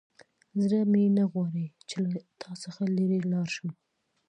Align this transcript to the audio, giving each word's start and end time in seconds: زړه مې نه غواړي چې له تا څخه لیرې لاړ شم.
زړه 0.61 0.79
مې 0.91 1.03
نه 1.17 1.23
غواړي 1.31 1.65
چې 1.89 1.95
له 2.03 2.11
تا 2.41 2.51
څخه 2.63 2.81
لیرې 2.95 3.19
لاړ 3.31 3.47
شم. 3.55 3.69